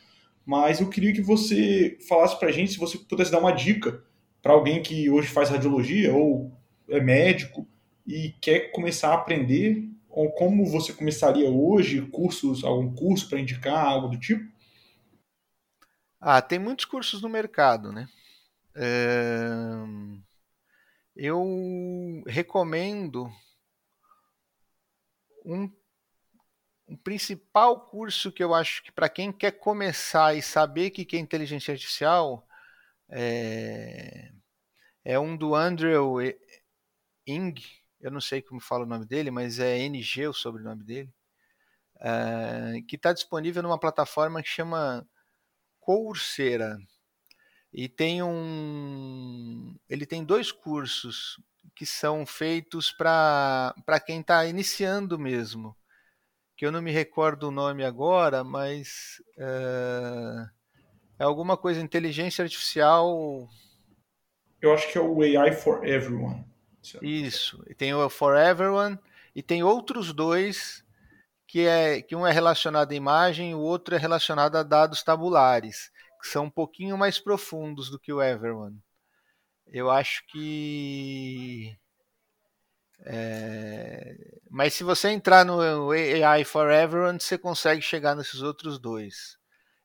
mas 0.47 0.81
eu 0.81 0.89
queria 0.89 1.13
que 1.13 1.23
você 1.23 1.99
falasse 2.09 2.39
para 2.39 2.51
a 2.51 2.53
gente 2.53 2.71
se 2.71 2.79
você 2.79 2.99
pudesse 2.99 3.33
dar 3.33 3.41
uma 3.41 3.51
dica 3.51 4.09
para 4.43 4.53
alguém 4.53 4.83
que 4.83 5.09
hoje 5.11 5.29
faz 5.29 5.51
radiologia 5.51 6.15
ou 6.15 6.53
é 6.89 7.01
médico 7.01 7.67
e 8.07 8.31
quer 8.41 8.73
começar 8.73 9.11
a 9.11 9.15
aprender, 9.15 9.89
ou 10.09 10.31
como 10.33 10.67
você 10.67 10.93
começaria 10.93 11.49
hoje, 11.49 12.03
cursos, 12.07 12.65
algum 12.65 12.93
curso 12.95 13.29
para 13.29 13.41
indicar, 13.41 13.87
algo 13.87 14.09
do 14.09 14.19
tipo? 14.19 14.51
Ah, 16.21 16.43
tem 16.43 16.59
muitos 16.59 16.85
cursos 16.85 17.23
no 17.23 17.29
mercado, 17.29 17.93
né? 17.93 18.09
É... 18.75 19.05
Eu 21.15 22.23
recomendo 22.27 23.31
um 25.45 25.71
o 26.91 26.97
principal 26.97 27.83
curso 27.83 28.33
que 28.33 28.43
eu 28.43 28.53
acho 28.53 28.83
que 28.83 28.91
para 28.91 29.09
quem 29.09 29.31
quer 29.31 29.53
começar 29.53 30.35
e 30.35 30.43
saber 30.43 30.89
o 30.89 30.91
que 30.91 31.17
é 31.17 31.21
inteligência 31.21 31.71
artificial 31.71 32.45
é, 33.11 34.31
é 35.05 35.19
um 35.19 35.37
do 35.37 35.55
Andrew 35.55 36.17
Ng, 37.29 37.55
eu 38.01 38.11
não 38.11 38.21
sei 38.21 38.43
como 38.43 38.61
fala 38.61 38.85
o 38.85 38.89
nome 38.89 39.07
dele, 39.07 39.31
mas 39.31 39.59
é 39.59 39.79
NG 39.79 40.27
o 40.29 40.33
sobrenome 40.33 40.85
dele. 40.85 41.13
uh, 41.97 42.85
que 42.87 42.97
está 42.97 43.13
disponível 43.13 43.63
numa 43.63 43.79
plataforma 43.79 44.43
que 44.43 44.49
chama 44.49 45.07
Coursera. 45.81 46.79
E 47.73 47.89
tem 47.89 48.23
um. 48.23 49.77
Ele 49.89 50.07
tem 50.07 50.25
dois 50.25 50.51
cursos 50.53 51.41
que 51.77 51.87
são 51.87 52.27
feitos 52.27 52.93
para 52.93 53.75
quem 54.05 54.21
está 54.21 54.45
iniciando 54.47 55.19
mesmo. 55.19 55.77
Que 56.57 56.67
eu 56.67 56.73
não 56.73 56.83
me 56.83 56.91
recordo 56.93 57.49
o 57.49 57.51
nome 57.53 57.85
agora, 57.85 58.45
mas 58.45 59.23
uh, 59.39 60.51
é 61.21 61.25
alguma 61.25 61.57
coisa 61.57 61.83
inteligência 61.83 62.43
artificial. 62.43 63.47
Eu 64.61 64.73
acho 64.73 64.91
que 64.91 64.97
é 64.97 65.01
o 65.01 65.21
AI 65.21 65.53
for 65.53 65.87
Everyone. 65.87 66.45
Isso. 67.03 67.63
E 67.69 67.75
tem 67.75 67.93
o 67.93 68.09
For 68.09 68.37
Everyone 68.37 68.99
e 69.35 69.43
tem 69.43 69.63
outros 69.63 70.15
dois 70.15 70.83
que 71.47 71.67
é 71.67 72.01
que 72.01 72.17
um 72.17 72.27
é 72.27 72.33
relacionado 72.33 72.93
à 72.93 72.95
imagem, 72.95 73.55
o 73.55 73.61
outro 73.61 73.95
é 73.95 73.99
relacionado 73.99 74.57
a 74.57 74.63
dados 74.63 75.03
tabulares 75.03 75.91
que 76.21 76.29
são 76.29 76.45
um 76.45 76.51
pouquinho 76.51 76.97
mais 76.97 77.19
profundos 77.19 77.91
do 77.91 77.99
que 77.99 78.13
o 78.13 78.23
Everone. 78.23 78.79
Eu 79.67 79.91
acho 79.91 80.25
que. 80.27 81.77
É... 83.01 84.15
Mas 84.51 84.75
se 84.75 84.85
você 84.85 85.09
entrar 85.09 85.45
no 85.45 85.91
AI 85.91 86.45
for 86.45 86.71
Everyone, 86.71 87.21
você 87.21 87.39
consegue 87.39 87.83
chegar 87.83 88.15
nesses 88.15 88.43
outros 88.43 88.79
dois. 88.79 89.39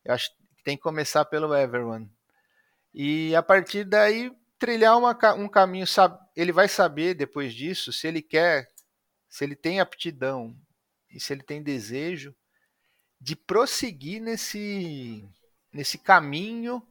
Eu 0.04 0.14
acho 0.14 0.32
tem 0.66 0.76
que 0.76 0.84
começar 0.84 1.24
pelo 1.24 1.56
Everone. 1.56 2.12
E 2.92 3.36
a 3.36 3.44
partir 3.44 3.86
daí, 3.86 4.32
trilhar 4.58 4.98
uma, 4.98 5.18
um 5.36 5.48
caminho. 5.48 5.86
Ele 6.36 6.52
vai 6.52 6.68
saber 6.68 7.14
depois 7.14 7.54
disso 7.54 7.94
se 7.94 8.08
ele 8.08 8.22
quer, 8.22 8.68
se 9.30 9.46
ele 9.46 9.56
tem 9.56 9.80
aptidão 9.80 10.54
e 11.10 11.20
se 11.20 11.32
ele 11.32 11.44
tem 11.44 11.62
desejo 11.62 12.36
de 13.22 13.36
prosseguir 13.36 14.22
nesse 14.22 15.24
nesse 15.72 15.98
caminho 15.98 16.82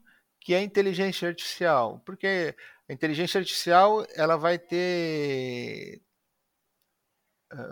que 0.41 0.53
é 0.53 0.59
a 0.59 0.63
inteligência 0.63 1.29
artificial, 1.29 2.01
porque 2.05 2.55
a 2.89 2.93
inteligência 2.93 3.39
artificial 3.39 4.07
ela 4.15 4.37
vai 4.37 4.59
ter 4.59 6.03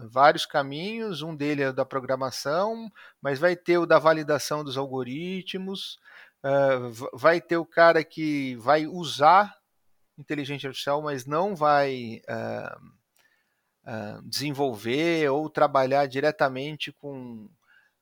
vários 0.09 0.47
caminhos, 0.47 1.23
um 1.23 1.35
deles 1.35 1.67
é 1.67 1.69
o 1.71 1.73
da 1.73 1.85
programação, 1.85 2.91
mas 3.21 3.39
vai 3.39 3.57
ter 3.57 3.79
o 3.79 3.87
da 3.87 3.99
validação 3.99 4.63
dos 4.65 4.77
algoritmos, 4.77 5.99
vai 7.13 7.41
ter 7.41 7.57
o 7.57 7.67
cara 7.67 8.03
que 8.05 8.57
vai 8.57 8.87
usar 8.87 9.57
inteligência 10.19 10.69
artificial, 10.69 11.03
mas 11.03 11.27
não 11.27 11.57
vai 11.57 12.21
desenvolver 14.25 15.29
ou 15.31 15.51
trabalhar 15.51 16.07
diretamente 16.07 16.93
com 16.93 17.49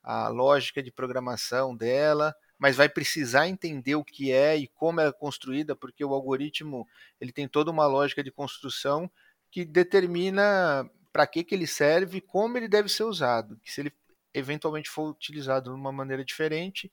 a 0.03 0.27
lógica 0.27 0.81
de 0.81 0.91
programação 0.91 1.75
dela 1.75 2.35
mas 2.61 2.75
vai 2.75 2.87
precisar 2.87 3.47
entender 3.47 3.95
o 3.95 4.05
que 4.05 4.31
é 4.31 4.55
e 4.55 4.67
como 4.67 5.01
é 5.01 5.11
construída, 5.11 5.75
porque 5.75 6.05
o 6.05 6.13
algoritmo 6.13 6.87
ele 7.19 7.31
tem 7.31 7.47
toda 7.47 7.71
uma 7.71 7.87
lógica 7.87 8.23
de 8.23 8.29
construção 8.29 9.09
que 9.49 9.65
determina 9.65 10.87
para 11.11 11.27
que, 11.27 11.43
que 11.43 11.53
ele 11.53 11.67
serve 11.67 12.17
e 12.17 12.21
como 12.21 12.57
ele 12.57 12.67
deve 12.67 12.89
ser 12.89 13.03
usado. 13.03 13.57
Que 13.63 13.71
se 13.71 13.81
ele 13.81 13.93
eventualmente 14.33 14.89
for 14.89 15.09
utilizado 15.09 15.71
de 15.71 15.75
uma 15.75 15.91
maneira 15.91 16.23
diferente, 16.23 16.91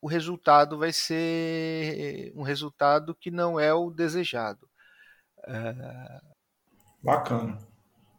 o 0.00 0.06
resultado 0.06 0.78
vai 0.78 0.92
ser 0.92 2.32
um 2.34 2.42
resultado 2.42 3.14
que 3.14 3.30
não 3.30 3.58
é 3.58 3.72
o 3.74 3.90
desejado. 3.90 4.68
É... 5.46 6.20
Bacana. 7.02 7.58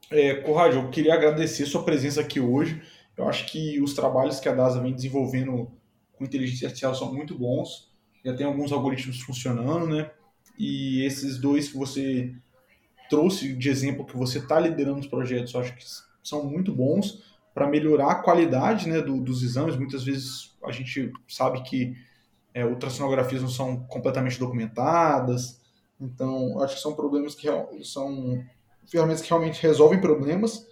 É, 0.10 0.36
Conrad, 0.36 0.74
eu 0.74 0.90
queria 0.90 1.14
agradecer 1.14 1.66
sua 1.66 1.84
presença 1.84 2.22
aqui 2.22 2.40
hoje. 2.40 2.82
Eu 3.16 3.28
acho 3.28 3.46
que 3.48 3.82
os 3.82 3.94
trabalhos 3.94 4.40
que 4.40 4.48
a 4.48 4.54
DASA 4.54 4.82
vem 4.82 4.94
desenvolvendo 4.94 5.72
com 6.14 6.24
inteligência 6.24 6.68
artificial 6.68 6.96
são 6.96 7.14
muito 7.14 7.38
bons, 7.38 7.92
já 8.24 8.36
tem 8.36 8.46
alguns 8.46 8.72
algoritmos 8.72 9.22
funcionando, 9.22 9.88
né? 9.88 10.10
E 10.58 11.04
esses 11.04 11.38
dois 11.38 11.70
que 11.70 11.78
você 11.78 12.34
trouxe 13.10 13.54
de 13.54 13.70
exemplo 13.70 14.06
que 14.06 14.18
você 14.18 14.40
está 14.40 14.60
liderando 14.60 15.00
os 15.00 15.08
projetos, 15.08 15.54
eu 15.54 15.62
acho 15.62 15.76
que 15.76 15.84
são 16.24 16.44
muito 16.44 16.74
bons 16.74 17.24
para 17.54 17.68
melhorar 17.68 18.12
a 18.12 18.16
qualidade 18.16 18.88
né, 18.88 19.02
do, 19.02 19.20
dos 19.20 19.42
exames. 19.42 19.76
Muitas 19.76 20.04
vezes 20.04 20.56
a 20.64 20.72
gente 20.72 21.12
sabe 21.28 21.64
que 21.64 21.96
é, 22.54 22.66
ultrassonografias 22.66 23.42
não 23.42 23.50
são 23.50 23.78
completamente 23.88 24.40
documentadas, 24.40 25.60
então 26.00 26.62
acho 26.62 26.76
que 26.76 26.82
são 26.82 26.96
problemas 26.96 27.34
que 27.34 27.48
são 27.84 28.44
ferramentas 28.90 29.22
que 29.22 29.30
realmente 29.30 29.62
resolvem 29.62 30.00
problemas. 30.00 30.68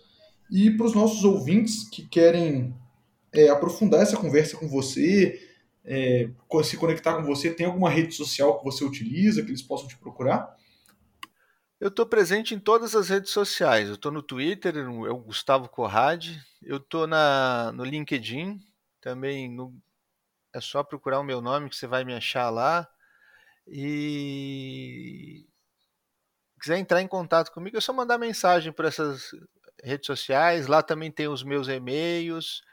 E 0.50 0.70
para 0.72 0.86
os 0.86 0.94
nossos 0.94 1.24
ouvintes 1.24 1.90
que 1.90 2.08
querem 2.08 2.76
é, 3.34 3.50
aprofundar 3.50 4.02
essa 4.02 4.18
conversa 4.18 4.58
com 4.58 4.68
você, 4.68 5.40
é, 5.84 6.30
se 6.64 6.78
conectar 6.78 7.16
com 7.16 7.24
você? 7.24 7.52
Tem 7.52 7.66
alguma 7.66 7.90
rede 7.90 8.14
social 8.14 8.58
que 8.58 8.64
você 8.64 8.84
utiliza, 8.84 9.44
que 9.44 9.50
eles 9.50 9.62
possam 9.62 9.88
te 9.88 9.98
procurar? 9.98 10.56
Eu 11.80 11.90
estou 11.90 12.06
presente 12.06 12.56
em 12.56 12.60
todas 12.60 12.96
as 12.96 13.10
redes 13.10 13.32
sociais. 13.32 13.90
Eu 13.90 13.96
estou 13.96 14.12
no 14.12 14.24
Twitter, 14.24 14.78
é 14.78 14.82
o 14.88 15.18
Gustavo 15.18 15.70
Corrade. 15.70 16.42
Eu 16.62 16.78
estou 16.78 17.08
no 17.08 17.84
LinkedIn, 17.84 18.60
também 19.02 19.50
no, 19.50 19.74
é 20.54 20.62
só 20.62 20.84
procurar 20.84 21.20
o 21.20 21.24
meu 21.24 21.42
nome 21.42 21.70
que 21.70 21.76
você 21.76 21.88
vai 21.88 22.04
me 22.04 22.14
achar 22.14 22.50
lá. 22.50 22.88
E 23.68 25.48
quiser 26.62 26.78
entrar 26.78 27.02
em 27.02 27.08
contato 27.08 27.52
comigo, 27.52 27.78
é 27.78 27.82
só 27.82 27.92
mandar 27.94 28.18
mensagem 28.18 28.72
por 28.72 28.86
essas 28.86 29.32
redes 29.84 30.08
sociais. 30.08 30.68
Lá 30.68 30.82
também 30.82 31.12
tem 31.12 31.28
os 31.28 31.44
meus 31.44 31.68
e-mails 31.68 32.64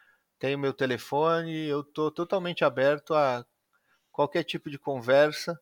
tenho 0.42 0.58
meu 0.58 0.72
telefone, 0.72 1.68
eu 1.68 1.82
estou 1.82 2.10
totalmente 2.10 2.64
aberto 2.64 3.14
a 3.14 3.46
qualquer 4.10 4.42
tipo 4.42 4.68
de 4.68 4.76
conversa 4.76 5.56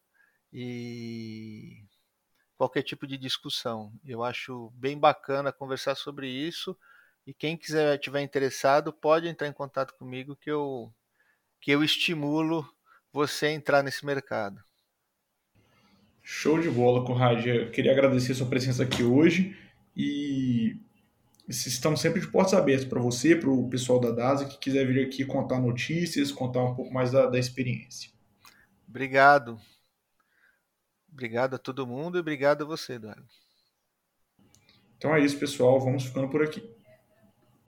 e 0.51 1.85
qualquer 2.61 2.83
tipo 2.83 3.07
de 3.07 3.17
discussão. 3.17 3.91
Eu 4.05 4.23
acho 4.23 4.71
bem 4.75 4.99
bacana 4.99 5.51
conversar 5.51 5.95
sobre 5.95 6.29
isso 6.29 6.77
e 7.27 7.33
quem 7.33 7.57
quiser 7.57 7.97
tiver 7.97 8.21
interessado 8.21 8.93
pode 8.93 9.27
entrar 9.27 9.49
em 9.49 9.53
contato 9.53 9.95
comigo 9.95 10.37
que 10.37 10.51
eu 10.51 10.93
que 11.59 11.71
eu 11.71 11.83
estimulo 11.83 12.71
você 13.11 13.47
a 13.47 13.53
entrar 13.53 13.83
nesse 13.83 14.05
mercado. 14.05 14.63
Show 16.23 16.61
de 16.61 16.69
bola, 16.69 17.03
Conrad. 17.03 17.47
Eu 17.47 17.71
queria 17.71 17.93
agradecer 17.93 18.33
a 18.33 18.35
sua 18.35 18.47
presença 18.47 18.83
aqui 18.83 19.03
hoje 19.03 19.59
e 19.97 20.77
estamos 21.49 21.99
sempre 21.99 22.21
de 22.21 22.27
portas 22.27 22.53
abertas 22.53 22.85
para 22.85 23.01
você, 23.01 23.35
para 23.35 23.49
o 23.49 23.71
pessoal 23.71 23.99
da 23.99 24.11
DASA 24.11 24.45
que 24.45 24.59
quiser 24.59 24.87
vir 24.87 25.07
aqui 25.07 25.25
contar 25.25 25.59
notícias, 25.59 26.31
contar 26.31 26.63
um 26.63 26.75
pouco 26.75 26.93
mais 26.93 27.11
da, 27.11 27.25
da 27.25 27.39
experiência. 27.39 28.11
Obrigado. 28.87 29.59
Obrigado 31.13 31.55
a 31.55 31.59
todo 31.59 31.87
mundo 31.87 32.17
e 32.17 32.21
obrigado 32.21 32.63
a 32.63 32.67
você, 32.67 32.95
Eduardo. 32.95 33.27
Então 34.97 35.15
é 35.15 35.21
isso, 35.21 35.39
pessoal. 35.39 35.81
Vamos 35.81 36.05
ficando 36.05 36.29
por 36.29 36.43
aqui. 36.43 36.80